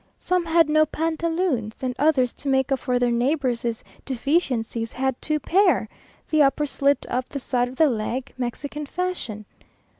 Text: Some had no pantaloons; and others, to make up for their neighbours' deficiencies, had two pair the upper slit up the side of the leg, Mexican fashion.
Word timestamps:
Some 0.17 0.45
had 0.45 0.67
no 0.67 0.87
pantaloons; 0.87 1.75
and 1.83 1.93
others, 1.99 2.33
to 2.33 2.49
make 2.49 2.71
up 2.71 2.79
for 2.79 2.97
their 2.97 3.11
neighbours' 3.11 3.83
deficiencies, 4.03 4.91
had 4.93 5.21
two 5.21 5.39
pair 5.39 5.87
the 6.27 6.41
upper 6.41 6.65
slit 6.65 7.05
up 7.07 7.29
the 7.29 7.39
side 7.39 7.67
of 7.67 7.75
the 7.75 7.87
leg, 7.87 8.33
Mexican 8.35 8.87
fashion. 8.87 9.45